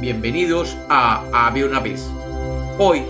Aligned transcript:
bienvenidos 0.00 0.76
a 0.88 1.22
Había 1.32 1.66
una 1.66 1.80
vez. 1.80 2.06
Hoy 2.78 3.02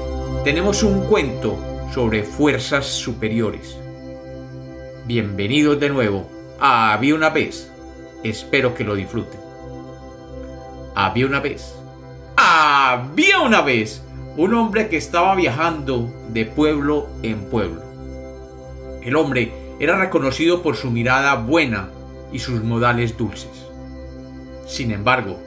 tenemos 0.45 0.83
un 0.83 1.01
cuento 1.07 1.59
sobre 1.93 2.23
fuerzas 2.23 2.87
superiores. 2.87 3.77
Bienvenidos 5.05 5.81
de 5.81 5.89
nuevo 5.89 6.29
a 6.61 6.93
Había 6.93 7.15
una 7.17 7.31
vez. 7.31 7.73
Espero 8.23 8.75
que 8.75 8.85
lo 8.85 8.95
disfruten. 8.95 9.41
Había 10.95 11.27
una 11.27 11.41
vez. 11.41 11.75
Había 12.37 13.41
una 13.41 13.63
vez 13.63 14.03
un 14.37 14.55
hombre 14.55 14.89
que 14.89 14.97
estaba 14.97 15.35
viajando 15.35 16.13
de 16.29 16.45
pueblo 16.45 17.09
en 17.23 17.51
pueblo. 17.51 17.83
El 19.03 19.17
hombre 19.17 19.53
era 19.81 19.99
reconocido 19.99 20.63
por 20.63 20.77
su 20.77 20.91
mirada 20.91 21.35
buena 21.35 21.89
y 22.33 22.39
sus 22.39 22.63
modales 22.63 23.17
dulces. 23.17 23.67
Sin 24.67 24.93
embargo, 24.93 25.39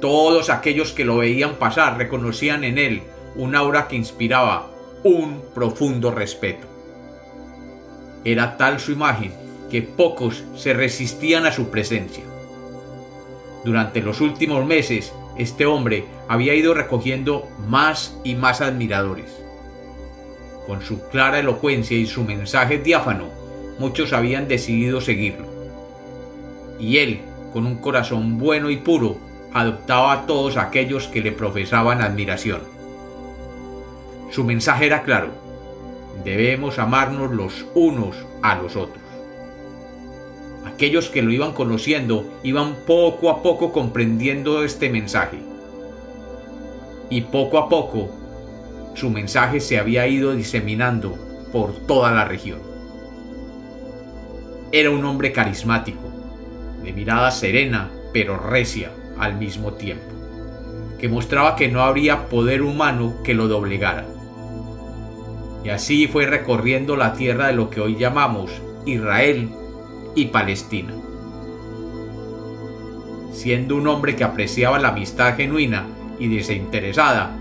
todos 0.00 0.50
aquellos 0.50 0.92
que 0.92 1.04
lo 1.04 1.18
veían 1.18 1.56
pasar 1.56 1.98
reconocían 1.98 2.64
en 2.64 2.78
él 2.78 3.02
un 3.36 3.54
aura 3.54 3.86
que 3.86 3.96
inspiraba 3.96 4.70
un 5.04 5.42
profundo 5.54 6.10
respeto. 6.10 6.66
Era 8.24 8.56
tal 8.56 8.80
su 8.80 8.92
imagen 8.92 9.32
que 9.70 9.82
pocos 9.82 10.44
se 10.56 10.74
resistían 10.74 11.46
a 11.46 11.52
su 11.52 11.70
presencia. 11.70 12.24
Durante 13.64 14.00
los 14.00 14.20
últimos 14.20 14.66
meses, 14.66 15.12
este 15.36 15.64
hombre 15.64 16.04
había 16.28 16.54
ido 16.54 16.74
recogiendo 16.74 17.48
más 17.68 18.16
y 18.24 18.34
más 18.34 18.60
admiradores. 18.60 19.30
Con 20.66 20.82
su 20.82 21.08
clara 21.08 21.38
elocuencia 21.38 21.96
y 21.96 22.06
su 22.06 22.24
mensaje 22.24 22.78
diáfano, 22.78 23.28
muchos 23.78 24.12
habían 24.12 24.48
decidido 24.48 25.00
seguirlo. 25.00 25.46
Y 26.78 26.98
él, 26.98 27.20
con 27.52 27.66
un 27.66 27.76
corazón 27.76 28.38
bueno 28.38 28.70
y 28.70 28.76
puro, 28.76 29.18
adoptaba 29.52 30.12
a 30.12 30.26
todos 30.26 30.56
aquellos 30.56 31.08
que 31.08 31.20
le 31.20 31.32
profesaban 31.32 32.02
admiración. 32.02 32.60
Su 34.30 34.44
mensaje 34.44 34.86
era 34.86 35.02
claro, 35.02 35.30
debemos 36.24 36.78
amarnos 36.78 37.32
los 37.32 37.66
unos 37.74 38.16
a 38.42 38.56
los 38.56 38.76
otros. 38.76 39.02
Aquellos 40.64 41.08
que 41.08 41.22
lo 41.22 41.32
iban 41.32 41.52
conociendo 41.52 42.38
iban 42.42 42.76
poco 42.86 43.30
a 43.30 43.42
poco 43.42 43.72
comprendiendo 43.72 44.64
este 44.64 44.88
mensaje. 44.88 45.38
Y 47.08 47.22
poco 47.22 47.58
a 47.58 47.68
poco 47.68 48.10
su 48.94 49.10
mensaje 49.10 49.60
se 49.60 49.78
había 49.78 50.06
ido 50.06 50.32
diseminando 50.32 51.18
por 51.52 51.74
toda 51.86 52.12
la 52.12 52.24
región. 52.24 52.60
Era 54.72 54.90
un 54.90 55.04
hombre 55.04 55.32
carismático, 55.32 56.08
de 56.84 56.92
mirada 56.92 57.30
serena 57.32 57.90
pero 58.12 58.36
recia 58.36 58.90
al 59.20 59.36
mismo 59.36 59.74
tiempo, 59.74 60.12
que 60.98 61.08
mostraba 61.08 61.54
que 61.54 61.68
no 61.68 61.82
habría 61.82 62.28
poder 62.28 62.62
humano 62.62 63.16
que 63.22 63.34
lo 63.34 63.46
doblegara. 63.46 64.06
Y 65.62 65.68
así 65.68 66.08
fue 66.08 66.26
recorriendo 66.26 66.96
la 66.96 67.12
tierra 67.12 67.48
de 67.48 67.52
lo 67.52 67.68
que 67.70 67.80
hoy 67.80 67.96
llamamos 67.96 68.50
Israel 68.86 69.50
y 70.14 70.26
Palestina. 70.26 70.94
Siendo 73.32 73.76
un 73.76 73.86
hombre 73.86 74.16
que 74.16 74.24
apreciaba 74.24 74.78
la 74.78 74.88
amistad 74.88 75.36
genuina 75.36 75.86
y 76.18 76.28
desinteresada, 76.28 77.36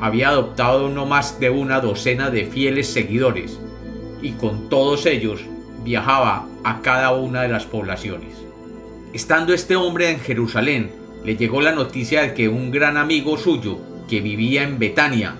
había 0.00 0.28
adoptado 0.28 0.88
no 0.88 1.06
más 1.06 1.40
de 1.40 1.50
una 1.50 1.80
docena 1.80 2.30
de 2.30 2.44
fieles 2.44 2.88
seguidores, 2.88 3.58
y 4.20 4.32
con 4.32 4.68
todos 4.68 5.06
ellos 5.06 5.40
viajaba 5.82 6.46
a 6.64 6.80
cada 6.80 7.12
una 7.12 7.42
de 7.42 7.48
las 7.48 7.64
poblaciones. 7.64 8.36
Estando 9.12 9.52
este 9.52 9.76
hombre 9.76 10.10
en 10.10 10.20
Jerusalén, 10.20 11.01
le 11.24 11.36
llegó 11.36 11.60
la 11.60 11.72
noticia 11.72 12.22
de 12.22 12.34
que 12.34 12.48
un 12.48 12.70
gran 12.70 12.96
amigo 12.96 13.38
suyo, 13.38 13.78
que 14.08 14.20
vivía 14.20 14.62
en 14.62 14.78
Betania, 14.78 15.36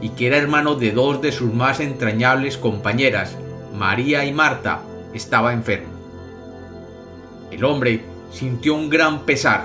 y 0.00 0.10
que 0.10 0.26
era 0.26 0.36
hermano 0.36 0.74
de 0.74 0.92
dos 0.92 1.22
de 1.22 1.32
sus 1.32 1.54
más 1.54 1.80
entrañables 1.80 2.58
compañeras, 2.58 3.38
María 3.74 4.24
y 4.24 4.32
Marta, 4.32 4.82
estaba 5.14 5.52
enfermo. 5.52 5.92
El 7.50 7.64
hombre 7.64 8.00
sintió 8.30 8.74
un 8.74 8.90
gran 8.90 9.24
pesar, 9.24 9.64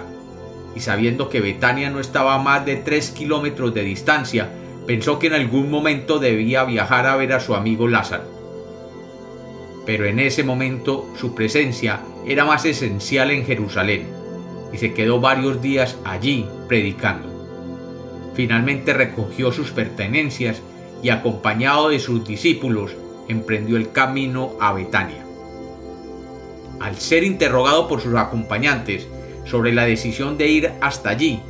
y 0.75 0.79
sabiendo 0.79 1.29
que 1.29 1.41
Betania 1.41 1.89
no 1.89 1.99
estaba 1.99 2.35
a 2.35 2.39
más 2.39 2.65
de 2.65 2.75
tres 2.77 3.09
kilómetros 3.09 3.73
de 3.73 3.83
distancia, 3.83 4.49
pensó 4.85 5.19
que 5.19 5.27
en 5.27 5.33
algún 5.33 5.69
momento 5.69 6.19
debía 6.19 6.63
viajar 6.63 7.07
a 7.07 7.15
ver 7.15 7.33
a 7.33 7.39
su 7.39 7.55
amigo 7.55 7.87
Lázaro. 7.87 8.23
Pero 9.85 10.05
en 10.05 10.19
ese 10.19 10.43
momento 10.43 11.09
su 11.17 11.33
presencia 11.33 12.01
era 12.25 12.45
más 12.45 12.65
esencial 12.65 13.31
en 13.31 13.45
Jerusalén, 13.45 14.07
y 14.73 14.77
se 14.77 14.93
quedó 14.93 15.19
varios 15.19 15.61
días 15.61 15.97
allí 16.03 16.45
predicando. 16.67 17.27
Finalmente 18.33 18.93
recogió 18.93 19.51
sus 19.51 19.71
pertenencias 19.71 20.61
y 21.01 21.09
acompañado 21.09 21.89
de 21.89 21.99
sus 21.99 22.25
discípulos 22.25 22.95
emprendió 23.27 23.77
el 23.77 23.91
camino 23.91 24.53
a 24.59 24.73
Betania. 24.73 25.25
Al 26.79 26.97
ser 26.97 27.23
interrogado 27.23 27.87
por 27.87 28.01
sus 28.01 28.15
acompañantes 28.15 29.07
sobre 29.45 29.73
la 29.73 29.85
decisión 29.85 30.37
de 30.37 30.47
ir 30.47 30.71
hasta 30.81 31.09
allí, 31.09 31.41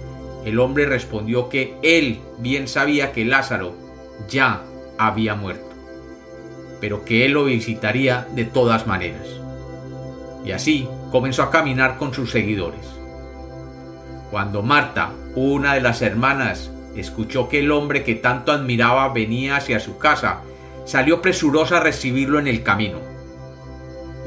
el 0.45 0.59
hombre 0.59 0.85
respondió 0.85 1.49
que 1.49 1.75
él 1.81 2.19
bien 2.37 2.67
sabía 2.67 3.11
que 3.11 3.25
Lázaro 3.25 3.73
ya 4.29 4.63
había 4.97 5.35
muerto, 5.35 5.69
pero 6.79 7.03
que 7.03 7.25
él 7.25 7.33
lo 7.33 7.45
visitaría 7.45 8.27
de 8.33 8.45
todas 8.45 8.87
maneras. 8.87 9.27
Y 10.45 10.51
así 10.51 10.87
comenzó 11.11 11.43
a 11.43 11.51
caminar 11.51 11.97
con 11.97 12.13
sus 12.13 12.31
seguidores. 12.31 12.96
Cuando 14.31 14.61
Marta, 14.61 15.11
una 15.35 15.73
de 15.73 15.81
las 15.81 16.01
hermanas, 16.01 16.71
escuchó 16.95 17.47
que 17.47 17.59
el 17.59 17.71
hombre 17.71 18.03
que 18.03 18.15
tanto 18.15 18.51
admiraba 18.51 19.09
venía 19.09 19.57
hacia 19.57 19.79
su 19.79 19.97
casa, 19.97 20.41
salió 20.85 21.21
presurosa 21.21 21.77
a 21.77 21.81
recibirlo 21.81 22.39
en 22.39 22.47
el 22.47 22.63
camino 22.63 23.17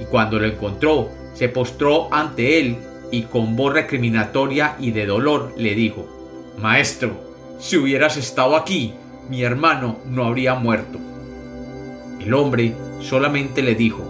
y 0.00 0.04
cuando 0.06 0.38
lo 0.38 0.46
encontró, 0.46 1.10
se 1.34 1.48
postró 1.48 2.12
ante 2.12 2.58
él 2.58 2.78
y 3.10 3.22
con 3.24 3.54
voz 3.54 3.74
recriminatoria 3.74 4.76
y 4.78 4.92
de 4.92 5.06
dolor 5.06 5.52
le 5.56 5.74
dijo, 5.74 6.06
Maestro, 6.58 7.12
si 7.58 7.76
hubieras 7.76 8.16
estado 8.16 8.56
aquí, 8.56 8.94
mi 9.28 9.42
hermano 9.42 9.98
no 10.06 10.24
habría 10.24 10.54
muerto. 10.54 10.98
El 12.18 12.32
hombre 12.34 12.74
solamente 13.00 13.62
le 13.62 13.74
dijo, 13.74 14.02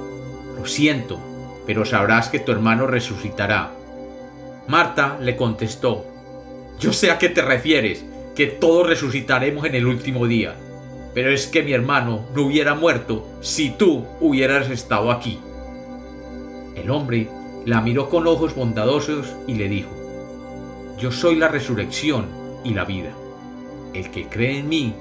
Lo 0.56 0.66
siento, 0.66 1.20
pero 1.66 1.84
sabrás 1.84 2.28
que 2.28 2.38
tu 2.38 2.52
hermano 2.52 2.86
resucitará. 2.86 3.72
Marta 4.70 5.18
le 5.20 5.34
contestó, 5.34 6.06
Yo 6.78 6.92
sé 6.92 7.10
a 7.10 7.18
qué 7.18 7.28
te 7.28 7.42
refieres, 7.42 8.04
que 8.36 8.46
todos 8.46 8.86
resucitaremos 8.86 9.64
en 9.64 9.74
el 9.74 9.84
último 9.84 10.28
día, 10.28 10.54
pero 11.12 11.32
es 11.32 11.48
que 11.48 11.64
mi 11.64 11.72
hermano 11.72 12.26
no 12.36 12.42
hubiera 12.42 12.76
muerto 12.76 13.26
si 13.40 13.70
tú 13.70 14.06
hubieras 14.20 14.70
estado 14.70 15.10
aquí. 15.10 15.40
El 16.76 16.88
hombre 16.88 17.26
la 17.66 17.80
miró 17.80 18.08
con 18.08 18.28
ojos 18.28 18.54
bondadosos 18.54 19.34
y 19.48 19.54
le 19.54 19.68
dijo, 19.68 19.90
Yo 21.00 21.10
soy 21.10 21.34
la 21.34 21.48
resurrección 21.48 22.26
y 22.62 22.72
la 22.72 22.84
vida. 22.84 23.10
El 23.92 24.12
que 24.12 24.28
cree 24.28 24.60
en 24.60 24.68
mí, 24.68 24.94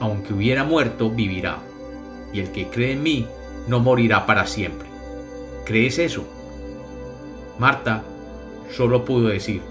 aunque 0.00 0.32
hubiera 0.32 0.64
muerto, 0.64 1.10
vivirá. 1.10 1.58
Y 2.32 2.40
el 2.40 2.52
que 2.52 2.68
cree 2.68 2.92
en 2.92 3.02
mí, 3.02 3.26
no 3.68 3.80
morirá 3.80 4.24
para 4.24 4.46
siempre. 4.46 4.88
¿Crees 5.66 5.98
eso? 5.98 6.24
Marta 7.58 8.02
solo 8.72 9.04
pudo 9.04 9.28
decir, 9.28 9.62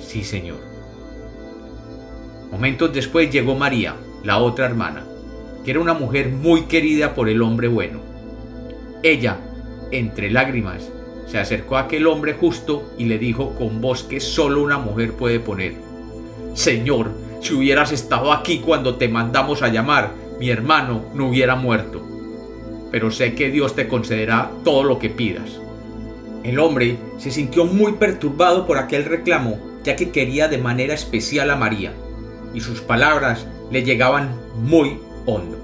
Sí, 0.00 0.22
Señor. 0.22 0.58
Momentos 2.50 2.92
después 2.92 3.30
llegó 3.30 3.54
María, 3.54 3.96
la 4.22 4.38
otra 4.38 4.66
hermana, 4.66 5.04
que 5.64 5.72
era 5.72 5.80
una 5.80 5.94
mujer 5.94 6.28
muy 6.28 6.62
querida 6.62 7.14
por 7.14 7.28
el 7.28 7.42
hombre 7.42 7.66
bueno. 7.66 8.00
Ella 9.02 9.38
entre 9.90 10.30
lágrimas, 10.30 10.90
se 11.26 11.38
acercó 11.38 11.76
a 11.76 11.80
aquel 11.80 12.06
hombre 12.06 12.34
justo 12.34 12.92
y 12.98 13.04
le 13.04 13.18
dijo 13.18 13.54
con 13.54 13.80
voz 13.80 14.04
que 14.04 14.20
solo 14.20 14.62
una 14.62 14.78
mujer 14.78 15.12
puede 15.12 15.40
poner, 15.40 15.74
Señor, 16.54 17.10
si 17.40 17.54
hubieras 17.54 17.92
estado 17.92 18.32
aquí 18.32 18.58
cuando 18.58 18.96
te 18.96 19.08
mandamos 19.08 19.62
a 19.62 19.68
llamar, 19.68 20.12
mi 20.40 20.50
hermano 20.50 21.04
no 21.14 21.28
hubiera 21.28 21.54
muerto. 21.54 22.02
Pero 22.90 23.10
sé 23.10 23.34
que 23.34 23.50
Dios 23.50 23.74
te 23.74 23.88
concederá 23.88 24.50
todo 24.64 24.82
lo 24.82 24.98
que 24.98 25.10
pidas. 25.10 25.60
El 26.46 26.60
hombre 26.60 26.96
se 27.18 27.32
sintió 27.32 27.64
muy 27.64 27.94
perturbado 27.94 28.68
por 28.68 28.78
aquel 28.78 29.04
reclamo, 29.04 29.58
ya 29.82 29.96
que 29.96 30.10
quería 30.10 30.46
de 30.46 30.58
manera 30.58 30.94
especial 30.94 31.50
a 31.50 31.56
María, 31.56 31.92
y 32.54 32.60
sus 32.60 32.80
palabras 32.80 33.48
le 33.72 33.82
llegaban 33.82 34.40
muy 34.54 35.00
hondo. 35.26 35.58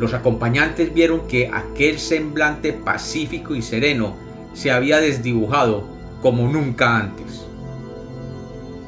Los 0.00 0.14
acompañantes 0.14 0.92
vieron 0.92 1.28
que 1.28 1.48
aquel 1.54 2.00
semblante 2.00 2.72
pacífico 2.72 3.54
y 3.54 3.62
sereno 3.62 4.16
se 4.52 4.72
había 4.72 4.98
desdibujado 4.98 5.86
como 6.20 6.48
nunca 6.48 6.96
antes. 6.96 7.46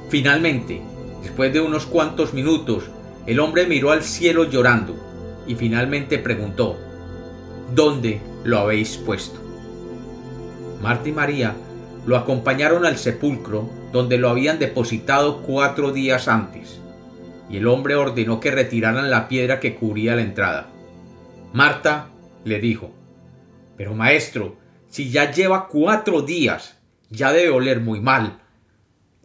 Finalmente, 0.08 0.82
después 1.22 1.52
de 1.52 1.60
unos 1.60 1.86
cuantos 1.86 2.34
minutos, 2.34 2.90
el 3.26 3.38
hombre 3.38 3.68
miró 3.68 3.92
al 3.92 4.02
cielo 4.02 4.42
llorando 4.50 4.96
y 5.46 5.54
finalmente 5.54 6.18
preguntó, 6.18 6.76
¿Dónde 7.72 8.20
lo 8.42 8.58
habéis 8.58 8.96
puesto? 8.96 9.43
Marta 10.84 11.08
y 11.08 11.12
María 11.12 11.56
lo 12.04 12.14
acompañaron 12.14 12.84
al 12.84 12.98
sepulcro 12.98 13.70
donde 13.90 14.18
lo 14.18 14.28
habían 14.28 14.58
depositado 14.58 15.40
cuatro 15.40 15.92
días 15.92 16.28
antes, 16.28 16.78
y 17.48 17.56
el 17.56 17.68
hombre 17.68 17.94
ordenó 17.94 18.38
que 18.38 18.50
retiraran 18.50 19.08
la 19.08 19.26
piedra 19.26 19.60
que 19.60 19.76
cubría 19.76 20.14
la 20.14 20.20
entrada. 20.20 20.68
Marta 21.54 22.08
le 22.44 22.60
dijo, 22.60 22.90
Pero 23.78 23.94
maestro, 23.94 24.56
si 24.90 25.08
ya 25.10 25.30
lleva 25.30 25.68
cuatro 25.68 26.20
días, 26.20 26.76
ya 27.08 27.32
debe 27.32 27.48
oler 27.48 27.80
muy 27.80 28.00
mal. 28.02 28.40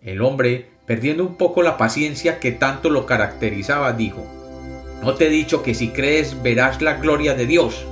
El 0.02 0.22
hombre, 0.22 0.70
perdiendo 0.86 1.26
un 1.26 1.36
poco 1.36 1.62
la 1.62 1.76
paciencia 1.76 2.40
que 2.40 2.54
tanto 2.54 2.90
lo 2.90 3.06
caracterizaba, 3.06 3.92
dijo, 3.92 4.26
¿No 5.04 5.16
te 5.16 5.28
he 5.28 5.30
dicho 5.30 5.62
que 5.62 5.74
si 5.74 5.90
crees 5.90 6.42
verás 6.42 6.82
la 6.82 6.94
gloria 6.94 7.34
de 7.34 7.46
Dios? 7.46 7.86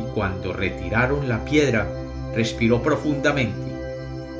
Y 0.00 0.14
cuando 0.14 0.54
retiraron 0.54 1.28
la 1.28 1.44
piedra, 1.44 1.86
respiró 2.34 2.82
profundamente 2.82 3.68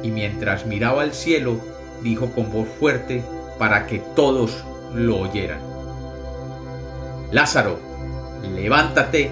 y 0.03 0.11
mientras 0.11 0.67
miraba 0.67 1.03
al 1.03 1.13
cielo, 1.13 1.61
dijo 2.03 2.31
con 2.33 2.53
voz 2.53 2.69
fuerte 2.79 3.25
para 3.59 3.87
que 3.87 3.99
todos 4.15 4.65
lo 4.95 5.19
oyeran. 5.19 5.61
Lázaro, 7.33 7.79
levántate 8.55 9.31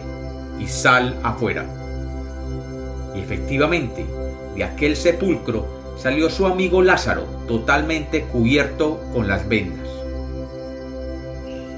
y 0.58 0.66
sal 0.66 1.16
afuera. 1.22 1.64
Y 3.14 3.20
efectivamente, 3.20 4.04
de 4.54 4.64
aquel 4.64 4.96
sepulcro 4.96 5.66
salió 5.96 6.28
su 6.28 6.46
amigo 6.46 6.82
Lázaro, 6.82 7.24
totalmente 7.46 8.22
cubierto 8.24 9.00
con 9.14 9.28
las 9.28 9.48
vendas. 9.48 9.88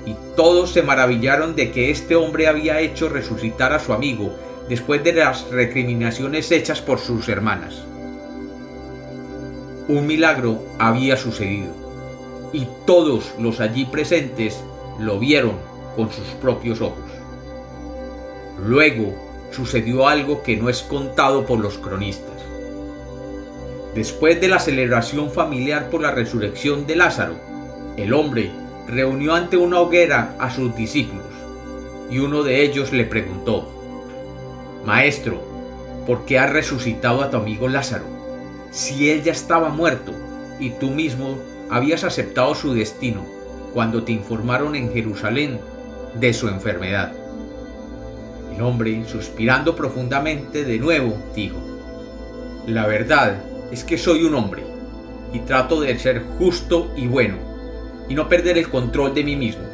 Y 0.07 0.17
todos 0.35 0.73
se 0.73 0.83
maravillaron 0.83 1.55
de 1.55 1.71
que 1.71 1.91
este 1.91 2.17
hombre 2.17 2.49
había 2.49 2.81
hecho 2.81 3.09
resucitar 3.09 3.73
a 3.73 3.79
su 3.79 3.93
amigo 3.93 4.35
después 4.69 5.03
de 5.03 5.15
las 5.15 5.49
recriminaciones 5.50 6.50
hechas 6.53 6.82
por 6.82 6.99
sus 6.99 7.29
hermanas. 7.29 7.85
Un 9.88 10.06
milagro 10.06 10.62
había 10.79 11.17
sucedido, 11.17 11.73
y 12.53 12.67
todos 12.87 13.32
los 13.38 13.61
allí 13.61 13.87
presentes 13.87 14.62
lo 14.99 15.19
vieron 15.19 15.56
con 15.97 16.12
sus 16.12 16.26
propios 16.41 16.81
ojos. 16.81 17.11
Luego 18.62 19.15
sucedió 19.50 20.06
algo 20.06 20.43
que 20.43 20.56
no 20.56 20.69
es 20.69 20.82
contado 20.82 21.47
por 21.47 21.59
los 21.61 21.79
cronistas. 21.79 22.43
Después 23.94 24.41
de 24.41 24.49
la 24.49 24.59
celebración 24.59 25.31
familiar 25.31 25.88
por 25.88 26.03
la 26.03 26.11
resurrección 26.11 26.87
de 26.87 26.97
Lázaro, 26.97 27.35
el 27.97 28.12
hombre 28.12 28.50
reunió 28.87 29.35
ante 29.35 29.56
una 29.56 29.81
hoguera 29.81 30.37
a 30.38 30.50
sus 30.50 30.76
discípulos, 30.76 31.25
y 32.11 32.19
uno 32.19 32.43
de 32.43 32.62
ellos 32.62 32.93
le 32.93 33.05
preguntó, 33.05 33.78
Maestro, 34.88 35.43
¿por 36.06 36.25
qué 36.25 36.38
has 36.38 36.50
resucitado 36.50 37.20
a 37.20 37.29
tu 37.29 37.37
amigo 37.37 37.69
Lázaro? 37.69 38.06
Si 38.70 39.11
él 39.11 39.23
ya 39.23 39.32
estaba 39.32 39.69
muerto 39.69 40.14
y 40.58 40.70
tú 40.70 40.88
mismo 40.88 41.37
habías 41.69 42.05
aceptado 42.05 42.55
su 42.55 42.73
destino 42.73 43.26
cuando 43.75 44.05
te 44.05 44.12
informaron 44.12 44.75
en 44.75 44.90
Jerusalén 44.90 45.61
de 46.14 46.32
su 46.32 46.49
enfermedad. 46.49 47.12
El 48.56 48.62
hombre, 48.62 49.05
suspirando 49.06 49.76
profundamente 49.76 50.64
de 50.64 50.79
nuevo, 50.79 51.19
dijo, 51.37 51.58
La 52.67 52.87
verdad 52.87 53.43
es 53.70 53.85
que 53.85 53.99
soy 53.99 54.25
un 54.25 54.37
hombre 54.37 54.62
y 55.35 55.40
trato 55.40 55.82
de 55.82 55.99
ser 55.99 56.23
justo 56.38 56.90
y 56.96 57.06
bueno 57.08 57.37
y 58.08 58.14
no 58.14 58.26
perder 58.26 58.56
el 58.56 58.70
control 58.70 59.12
de 59.12 59.23
mí 59.23 59.37
mismo. 59.37 59.64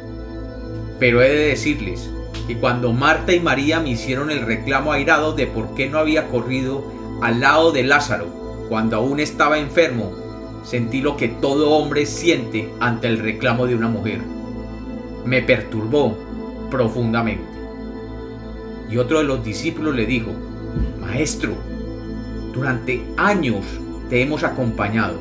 Pero 0.99 1.21
he 1.21 1.29
de 1.29 1.47
decirles 1.47 2.09
y 2.47 2.55
cuando 2.55 2.93
Marta 2.93 3.33
y 3.33 3.39
María 3.39 3.79
me 3.79 3.89
hicieron 3.89 4.29
el 4.29 4.41
reclamo 4.41 4.91
airado 4.91 5.33
de 5.33 5.47
por 5.47 5.73
qué 5.73 5.89
no 5.89 5.97
había 5.97 6.27
corrido 6.27 6.83
al 7.21 7.39
lado 7.39 7.71
de 7.71 7.83
Lázaro 7.83 8.27
cuando 8.69 8.97
aún 8.97 9.19
estaba 9.19 9.57
enfermo, 9.57 10.11
sentí 10.63 11.01
lo 11.01 11.17
que 11.17 11.27
todo 11.27 11.71
hombre 11.71 12.05
siente 12.05 12.71
ante 12.79 13.07
el 13.07 13.19
reclamo 13.19 13.65
de 13.67 13.75
una 13.75 13.87
mujer. 13.87 14.21
Me 15.25 15.41
perturbó 15.41 16.15
profundamente. 16.69 17.45
Y 18.89 18.97
otro 18.97 19.19
de 19.19 19.25
los 19.25 19.43
discípulos 19.43 19.95
le 19.95 20.05
dijo, 20.05 20.31
Maestro, 20.99 21.53
durante 22.53 23.03
años 23.17 23.65
te 24.09 24.21
hemos 24.21 24.43
acompañado 24.43 25.19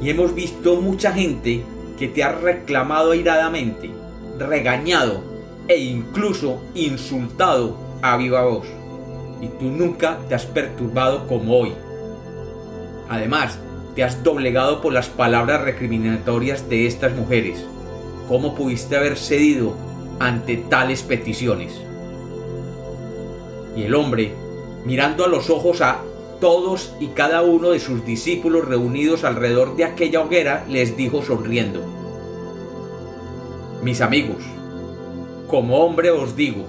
y 0.00 0.10
hemos 0.10 0.34
visto 0.34 0.80
mucha 0.80 1.12
gente 1.12 1.64
que 1.98 2.08
te 2.08 2.22
ha 2.22 2.32
reclamado 2.32 3.12
airadamente, 3.12 3.90
regañado 4.38 5.33
e 5.68 5.78
incluso 5.78 6.60
insultado 6.74 7.76
a 8.02 8.16
viva 8.16 8.42
voz. 8.42 8.66
Y 9.40 9.48
tú 9.48 9.66
nunca 9.66 10.18
te 10.28 10.34
has 10.34 10.46
perturbado 10.46 11.26
como 11.26 11.56
hoy. 11.56 11.72
Además, 13.08 13.58
te 13.94 14.02
has 14.02 14.22
doblegado 14.22 14.80
por 14.80 14.92
las 14.92 15.08
palabras 15.08 15.62
recriminatorias 15.62 16.68
de 16.68 16.86
estas 16.86 17.14
mujeres. 17.14 17.64
¿Cómo 18.28 18.54
pudiste 18.54 18.96
haber 18.96 19.16
cedido 19.16 19.74
ante 20.18 20.56
tales 20.56 21.02
peticiones? 21.02 21.72
Y 23.76 23.82
el 23.82 23.94
hombre, 23.94 24.32
mirando 24.84 25.24
a 25.24 25.28
los 25.28 25.50
ojos 25.50 25.80
a 25.80 26.00
todos 26.40 26.94
y 27.00 27.08
cada 27.08 27.42
uno 27.42 27.70
de 27.70 27.80
sus 27.80 28.04
discípulos 28.04 28.66
reunidos 28.66 29.24
alrededor 29.24 29.76
de 29.76 29.84
aquella 29.84 30.20
hoguera, 30.20 30.64
les 30.68 30.96
dijo 30.96 31.22
sonriendo, 31.22 31.82
Mis 33.82 34.00
amigos, 34.00 34.42
como 35.54 35.84
hombre 35.84 36.10
os 36.10 36.34
digo, 36.34 36.64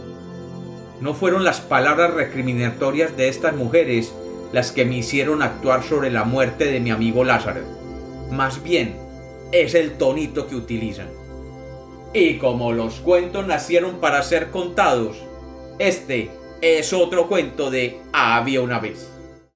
no 1.02 1.16
fueron 1.16 1.44
las 1.44 1.60
palabras 1.60 2.14
recriminatorias 2.14 3.18
de 3.18 3.30
estas 3.30 3.56
mujeres 3.56 4.14
las 4.54 4.72
que 4.72 4.86
me 4.86 4.98
hicieron 4.98 5.42
actuar 5.42 5.82
sobre 5.82 6.12
la 6.12 6.24
muerte 6.24 6.66
de 6.66 6.80
mi 6.80 6.92
amigo 6.92 7.24
Lázaro. 7.24 7.62
Más 8.30 8.62
bien, 8.62 8.96
es 9.52 9.74
el 9.74 9.94
tonito 9.94 10.46
que 10.46 10.56
utilizan. 10.56 11.08
Y 12.14 12.36
como 12.36 12.74
los 12.74 13.00
cuentos 13.00 13.48
nacieron 13.48 13.96
para 13.96 14.22
ser 14.22 14.52
contados, 14.52 15.18
este 15.80 16.30
es 16.62 16.94
otro 16.94 17.28
cuento 17.28 17.72
de 17.72 18.00
había 18.14 18.62
una 18.62 18.78
vez. 18.78 19.10